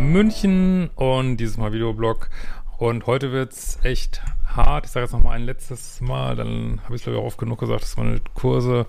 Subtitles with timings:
[0.00, 2.30] München und dieses Mal Videoblog.
[2.78, 4.86] Und heute wird's echt hart.
[4.86, 7.38] Ich sage jetzt noch mal ein letztes Mal, dann habe ich glaube ich auch oft
[7.38, 8.86] genug gesagt, dass meine Kurse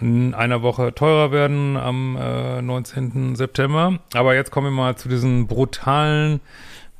[0.00, 3.36] in einer Woche teurer werden am äh, 19.
[3.36, 3.98] September.
[4.14, 6.40] Aber jetzt kommen wir mal zu diesen brutalen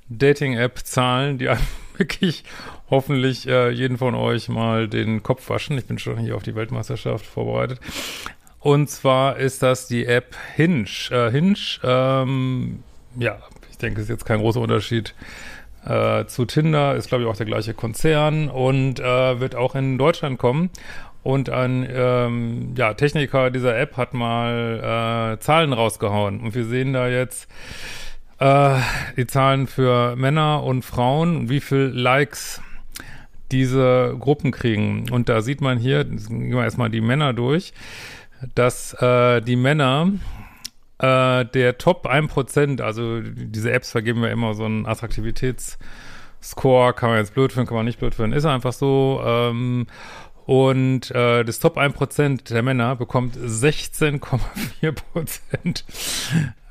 [0.09, 1.49] Dating-App-Zahlen, die
[1.97, 2.45] wirklich
[2.91, 5.79] hoffentlich äh, jeden von euch mal den Kopf waschen.
[5.79, 7.81] Ich bin schon hier auf die Weltmeisterschaft vorbereitet.
[8.61, 10.87] Und zwar ist das die App Hinge.
[11.11, 12.83] Äh, Hinge, ähm,
[13.19, 13.39] ja,
[13.71, 15.15] ich denke, ist jetzt kein großer Unterschied
[15.85, 19.99] äh, zu Tinder, ist glaube ich auch der gleiche Konzern und äh, wird auch in
[19.99, 20.71] Deutschland kommen.
[21.23, 26.39] Und ein ähm, ja, Techniker dieser App hat mal äh, Zahlen rausgehauen.
[26.39, 27.49] Und wir sehen da jetzt
[28.39, 28.77] äh,
[29.17, 32.63] die Zahlen für Männer und Frauen und wie viel Likes
[33.51, 35.11] diese Gruppen kriegen.
[35.11, 37.73] Und da sieht man hier, gehen wir erstmal die Männer durch,
[38.55, 40.13] dass äh, die Männer
[40.99, 47.19] äh, der Top 1%, also diese Apps vergeben wir immer so einen Attraktivitätsscore, kann man
[47.19, 49.21] jetzt blöd finden, kann man nicht blöd finden, ist einfach so.
[49.25, 49.87] Ähm,
[50.47, 55.83] und äh, das Top 1% der Männer bekommt 16,4%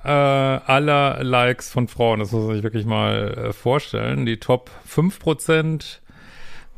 [0.05, 2.19] äh, aller Likes von Frauen.
[2.19, 4.25] Das muss man sich wirklich mal äh, vorstellen.
[4.25, 5.99] Die Top 5%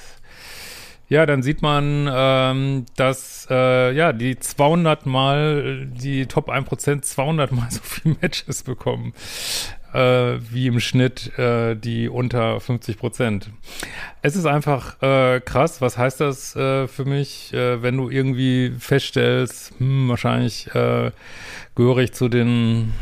[1.09, 7.51] ja, dann sieht man, ähm, dass äh, ja die 200 mal, die Top 1% 200
[7.51, 9.13] mal so viel Matches bekommen
[9.93, 13.47] äh, wie im Schnitt äh, die unter 50%
[14.21, 15.81] Es ist einfach äh, krass.
[15.81, 21.11] Was heißt das äh, für mich, äh, wenn du irgendwie feststellst, hm, wahrscheinlich äh,
[21.75, 22.93] gehöre ich zu den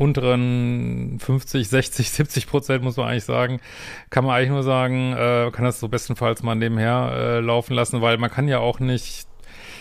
[0.00, 3.60] unteren 50, 60, 70 Prozent, muss man eigentlich sagen,
[4.08, 8.00] kann man eigentlich nur sagen, äh, kann das so bestenfalls mal nebenher äh, laufen lassen,
[8.00, 9.26] weil man kann ja auch nicht,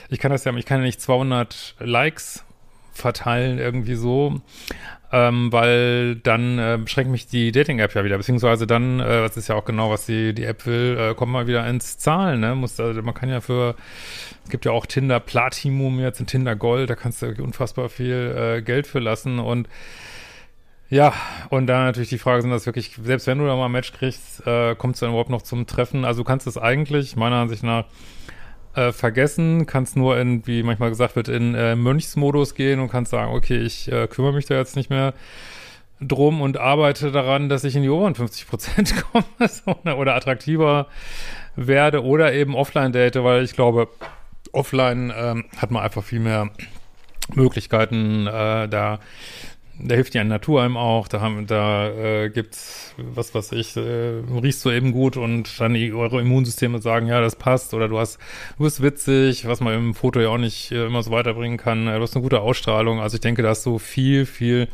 [0.09, 2.43] ich kann das ja, ich kann ja nicht 200 Likes
[2.91, 4.41] verteilen irgendwie so,
[5.11, 9.47] ähm, weil dann äh, beschränkt mich die Dating-App ja wieder, beziehungsweise dann, äh, das ist
[9.47, 12.55] ja auch genau, was die, die App will, äh, kommt mal wieder ins Zahlen, ne?
[12.55, 13.75] Muss, also man kann ja für,
[14.43, 18.57] es gibt ja auch Tinder Platinum jetzt, ein Tinder Gold, da kannst du unfassbar viel
[18.57, 19.67] äh, Geld für lassen und
[20.91, 21.13] ja,
[21.49, 23.93] und da natürlich die Frage sind das wirklich, selbst wenn du da mal ein Match
[23.93, 26.03] kriegst, äh, kommst du dann überhaupt noch zum Treffen?
[26.03, 27.85] Also du kannst es eigentlich, meiner Ansicht nach,
[28.75, 33.11] äh, vergessen, kannst nur in, wie manchmal gesagt wird, in äh, Mönchsmodus gehen und kannst
[33.11, 35.13] sagen, okay, ich äh, kümmere mich da jetzt nicht mehr
[36.01, 39.25] drum und arbeite daran, dass ich in die oberen 50 Prozent komme
[39.83, 40.87] ne, oder attraktiver
[41.55, 43.89] werde oder eben offline date, weil ich glaube,
[44.51, 46.49] offline ähm, hat man einfach viel mehr
[47.33, 48.99] Möglichkeiten, äh, da
[49.81, 54.21] da hilft ja Natur einem auch, da haben, da äh, gibt's, was weiß ich, äh,
[54.41, 57.97] riechst du eben gut und dann die, eure Immunsysteme sagen, ja, das passt oder du
[57.99, 58.19] hast,
[58.57, 61.85] du bist witzig, was man im Foto ja auch nicht äh, immer so weiterbringen kann,
[61.85, 64.67] du hast eine gute Ausstrahlung, also ich denke, da ist so viel, viel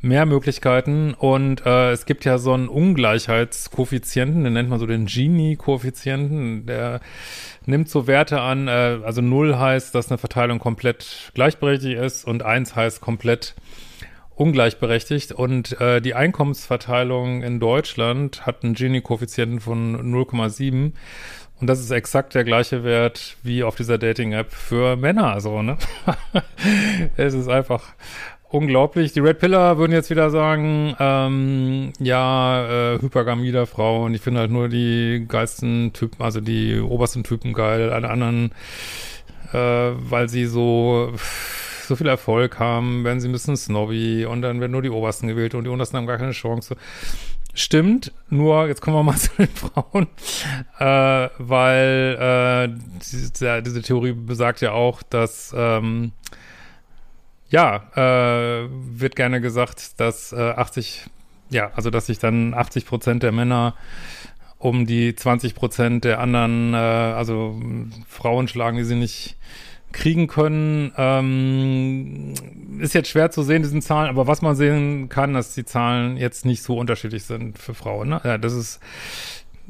[0.00, 1.14] mehr Möglichkeiten.
[1.14, 7.00] Und äh, es gibt ja so einen Ungleichheitskoeffizienten, den nennt man so den Gini-Koeffizienten, der
[7.66, 12.42] nimmt so Werte an, äh, also 0 heißt, dass eine Verteilung komplett gleichberechtigt ist und
[12.42, 13.54] 1 heißt komplett
[14.38, 20.92] ungleichberechtigt und äh, die Einkommensverteilung in Deutschland hat einen Gini-Koeffizienten von 0,7
[21.60, 25.76] und das ist exakt der gleiche Wert wie auf dieser Dating-App für Männer, also, ne?
[27.16, 27.82] es ist einfach
[28.48, 29.12] unglaublich.
[29.12, 34.20] Die Red Pillar würden jetzt wieder sagen, ähm, ja, äh, Hypergamie der Frau und ich
[34.20, 38.52] finde halt nur die geilsten Typen, also die obersten Typen geil, alle anderen,
[39.52, 41.12] äh, weil sie so
[41.88, 45.26] so viel Erfolg haben, werden sie ein bisschen snobby und dann werden nur die Obersten
[45.26, 46.76] gewählt und die Untersten haben gar keine Chance.
[47.54, 50.06] Stimmt, nur jetzt kommen wir mal zu den Frauen,
[50.78, 56.12] äh, weil äh, diese, diese Theorie besagt ja auch, dass ähm,
[57.50, 61.06] ja, äh, wird gerne gesagt, dass äh, 80,
[61.50, 63.74] ja, also dass sich dann 80 Prozent der Männer
[64.58, 67.60] um die 20 Prozent der anderen, äh, also
[68.06, 69.36] Frauen schlagen, die sie nicht
[69.92, 70.92] kriegen können.
[70.96, 72.34] Ähm,
[72.80, 76.16] ist jetzt schwer zu sehen, diesen Zahlen, aber was man sehen kann, dass die Zahlen
[76.16, 78.08] jetzt nicht so unterschiedlich sind für Frauen.
[78.08, 78.20] Ne?
[78.24, 78.80] Ja, das ist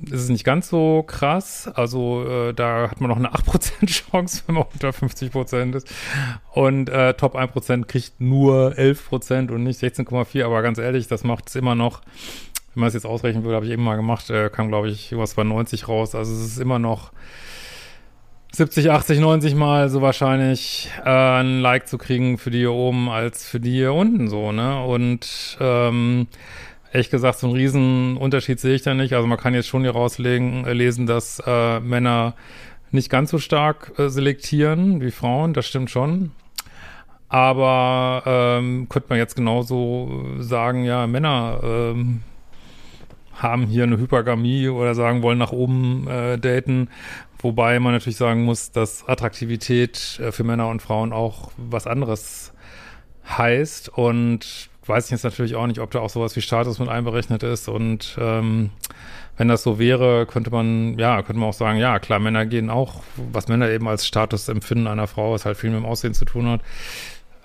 [0.05, 1.69] ist es nicht ganz so krass.
[1.75, 5.93] Also äh, da hat man noch eine 8% Chance, wenn man unter 50% ist.
[6.53, 10.44] Und äh, Top 1% kriegt nur 11% und nicht 16,4.
[10.44, 12.03] Aber ganz ehrlich, das macht es immer noch,
[12.75, 15.17] wenn man es jetzt ausrechnen würde, habe ich eben mal gemacht, äh, kam glaube ich
[15.17, 16.14] was bei 90 raus.
[16.14, 17.11] Also es ist immer noch
[18.58, 23.08] 70, 80, 90 Mal so wahrscheinlich äh, ein Like zu kriegen für die hier oben
[23.08, 24.82] als für die hier unten so, ne?
[24.84, 26.26] Und ähm,
[26.93, 29.12] ehrlich gesagt, so einen riesen Unterschied sehe ich da nicht.
[29.12, 32.34] Also man kann jetzt schon hier rauslegen, äh, lesen, dass äh, Männer
[32.90, 36.32] nicht ganz so stark äh, selektieren wie Frauen, das stimmt schon.
[37.28, 42.22] Aber ähm, könnte man jetzt genauso sagen, ja, Männer ähm,
[43.38, 46.88] haben hier eine Hypergamie oder sagen, wollen nach oben äh, daten.
[47.38, 52.52] Wobei man natürlich sagen muss, dass Attraktivität äh, für Männer und Frauen auch was anderes
[53.26, 53.90] heißt.
[53.90, 57.44] Und weiß ich jetzt natürlich auch nicht, ob da auch sowas wie Status mit einberechnet
[57.44, 57.69] ist.
[57.69, 58.70] Und ähm,
[59.37, 62.70] wenn das so wäre, könnte man, ja, könnte man auch sagen, ja, klar, Männer gehen
[62.70, 63.02] auch,
[63.32, 66.25] was Männer eben als Status empfinden einer Frau, was halt viel mit dem Aussehen zu
[66.25, 66.61] tun hat.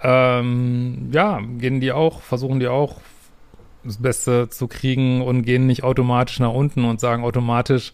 [0.01, 2.95] Ähm, ja, gehen die auch, versuchen die auch
[3.83, 7.93] das Beste zu kriegen und gehen nicht automatisch nach unten und sagen automatisch,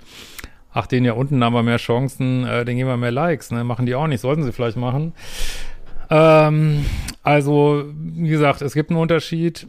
[0.72, 3.64] ach, den ja unten haben wir mehr Chancen, äh, den geben wir mehr Likes, ne?
[3.64, 5.14] Machen die auch nicht, sollten sie vielleicht machen.
[6.10, 6.86] Ähm,
[7.24, 9.68] also, wie gesagt, es gibt einen Unterschied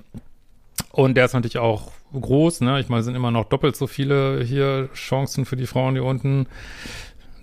[0.92, 2.80] und der ist natürlich auch groß, ne?
[2.80, 6.46] Ich meine, sind immer noch doppelt so viele hier Chancen für die Frauen hier unten.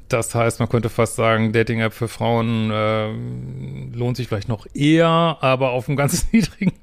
[0.09, 3.12] Das heißt, man könnte fast sagen, Dating-App für Frauen äh,
[3.94, 6.74] lohnt sich vielleicht noch eher, aber auf einem ganz niedrigen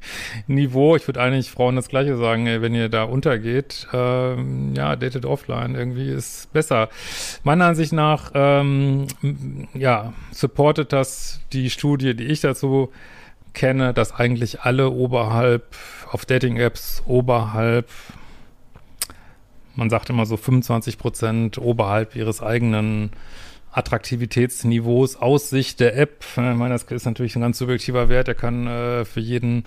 [0.46, 0.96] Niveau.
[0.96, 4.34] Ich würde eigentlich Frauen das Gleiche sagen, ey, wenn ihr da untergeht, äh,
[4.74, 6.88] ja, datet offline irgendwie ist besser.
[7.42, 9.06] Meiner Ansicht nach, ähm,
[9.74, 12.90] ja, supportet das die Studie, die ich dazu
[13.52, 15.76] kenne, dass eigentlich alle oberhalb
[16.10, 17.88] auf Dating-Apps oberhalb
[19.76, 23.10] man sagt immer so 25 Prozent oberhalb ihres eigenen
[23.74, 26.24] Attraktivitätsniveaus aus Sicht der App.
[26.30, 28.28] Ich meine, das ist natürlich ein ganz subjektiver Wert.
[28.28, 29.64] Der kann äh, für jeden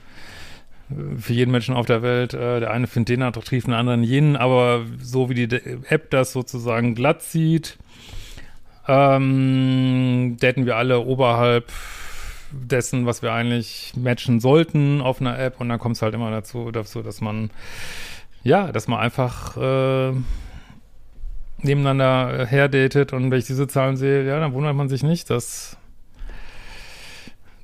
[0.89, 4.03] äh, für jeden Menschen auf der Welt, äh, der eine findet den attraktiv, den anderen
[4.03, 5.55] jenen, aber so wie die
[5.89, 7.77] App das sozusagen glatt sieht,
[8.87, 11.71] ähm, daten wir alle oberhalb
[12.51, 16.31] dessen, was wir eigentlich matchen sollten auf einer App und dann kommt es halt immer
[16.31, 17.49] dazu, dazu, dass man
[18.43, 20.13] ja, dass man einfach äh,
[21.61, 25.77] nebeneinander herdatet und wenn ich diese Zahlen sehe, ja, dann wundert man sich nicht, dass,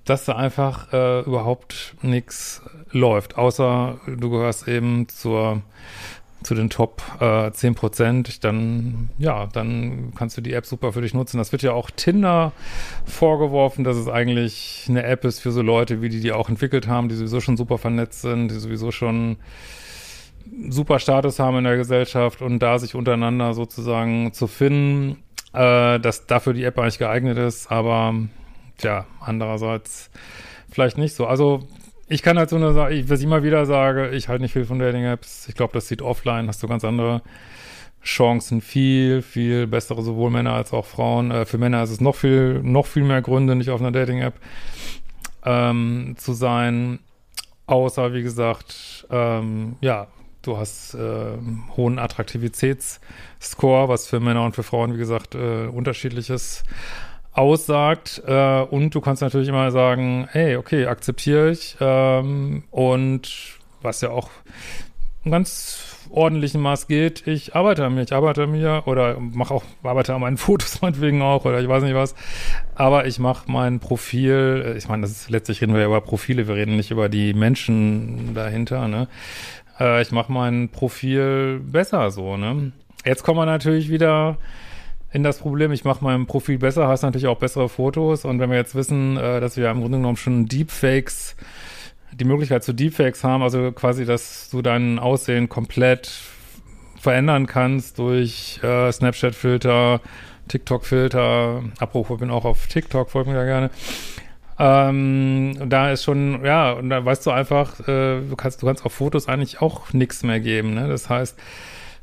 [0.05, 5.61] dass da einfach äh, überhaupt nichts läuft, außer du gehörst eben zur
[6.43, 11.01] zu den Top äh, 10 Prozent, dann, ja, dann kannst du die App super für
[11.01, 11.37] dich nutzen.
[11.37, 12.51] Das wird ja auch Tinder
[13.05, 16.87] vorgeworfen, dass es eigentlich eine App ist für so Leute, wie die die auch entwickelt
[16.87, 19.37] haben, die sowieso schon super vernetzt sind, die sowieso schon
[20.69, 25.23] super Status haben in der Gesellschaft und da sich untereinander sozusagen zu finden,
[25.53, 28.13] äh, dass dafür die App eigentlich geeignet ist, aber
[28.77, 30.09] tja, andererseits
[30.71, 31.25] vielleicht nicht so.
[31.27, 31.67] Also
[32.07, 34.53] ich kann halt so nur sagen, ich, was ich immer wieder sage, ich halte nicht
[34.53, 35.47] viel von Dating-Apps.
[35.47, 37.21] Ich glaube, das sieht offline, hast du ganz andere
[38.03, 41.31] Chancen, viel, viel bessere, sowohl Männer als auch Frauen.
[41.31, 44.35] Äh, für Männer ist es noch viel, noch viel mehr Gründe, nicht auf einer Dating-App
[45.45, 46.99] ähm, zu sein.
[47.65, 50.07] Außer, wie gesagt, ähm, ja,
[50.43, 51.37] du hast äh,
[51.75, 56.63] hohen Attraktivitätsscore, was für Männer und für Frauen, wie gesagt, äh, unterschiedlich ist.
[57.33, 58.21] aussagt.
[58.27, 61.75] Äh, und du kannst natürlich immer sagen, hey, okay, akzeptiere ich.
[61.79, 64.29] Ähm, und was ja auch
[65.25, 69.53] ein ganz ordentlichen Maß geht, ich arbeite an mir, ich arbeite an mir oder mache
[69.53, 72.13] auch, arbeite an meinen Fotos meinetwegen auch oder ich weiß nicht was.
[72.75, 76.01] Aber ich mache mein Profil, äh, ich meine, das ist letztlich reden wir ja über
[76.01, 79.07] Profile, wir reden nicht über die Menschen dahinter, ne?
[79.79, 82.71] Äh, ich mache mein Profil besser so, ne?
[83.05, 84.37] Jetzt kommen wir natürlich wieder
[85.11, 88.49] in das Problem, ich mache mein Profil besser, hast natürlich auch bessere Fotos und wenn
[88.49, 91.35] wir jetzt wissen, äh, dass wir im Grunde genommen schon Deepfakes
[92.15, 96.11] die Möglichkeit zu Deepfakes haben, also quasi, dass du dein Aussehen komplett
[96.99, 99.99] verändern kannst durch äh, Snapchat-Filter,
[100.47, 101.63] TikTok-Filter.
[101.81, 103.69] Ich bin auch auf TikTok, folgt mir ja gerne.
[104.65, 108.85] Ähm, da ist schon, ja, und da weißt du einfach, äh, du kannst, du kannst
[108.85, 110.73] auf Fotos eigentlich auch nichts mehr geben.
[110.75, 110.87] Ne?
[110.87, 111.37] Das heißt,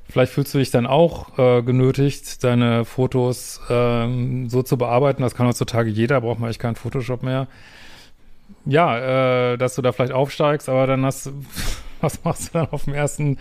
[0.08, 5.22] vielleicht fühlst du dich dann auch äh, genötigt, deine Fotos ähm, so zu bearbeiten.
[5.22, 7.46] Das kann heutzutage jeder, braucht man eigentlich keinen Photoshop mehr
[8.64, 11.30] ja, äh, dass du da vielleicht aufsteigst, aber dann hast
[12.00, 13.38] was machst du dann auf dem ersten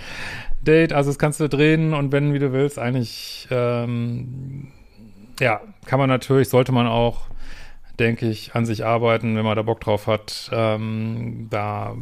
[0.62, 0.94] Date?
[0.94, 4.68] Also das kannst du drehen und wenn, wie du willst, eigentlich, ähm,
[5.40, 7.28] ja, kann man natürlich, sollte man auch,
[8.00, 11.96] denke ich, an sich arbeiten, wenn man da Bock drauf hat, ähm, da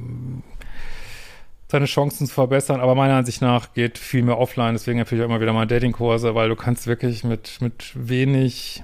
[1.70, 2.80] seine Chancen zu verbessern.
[2.80, 5.68] Aber meiner Ansicht nach geht viel mehr offline, deswegen empfehle ich auch immer wieder mal
[5.68, 8.84] Datingkurse, weil du kannst wirklich mit, mit wenig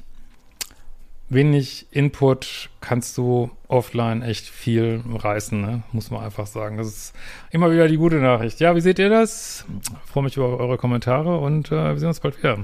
[1.29, 5.84] wenig Input kannst du offline echt viel reißen, ne?
[5.91, 6.77] muss man einfach sagen.
[6.77, 7.15] Das ist
[7.51, 8.60] immer wieder die gute Nachricht.
[8.60, 9.65] Ja, wie seht ihr das?
[9.82, 12.60] Ich freue mich über eure Kommentare und äh, wir sehen uns bald wieder.